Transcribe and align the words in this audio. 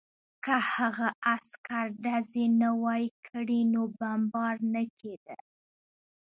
که 0.43 0.53
هغه 0.73 1.07
عسکر 1.33 1.85
ډزې 2.03 2.45
نه 2.61 2.69
وای 2.83 3.05
کړې 3.27 3.61
نو 3.73 3.81
بمبار 3.99 4.55
نه 4.73 4.83
کېده 4.99 5.37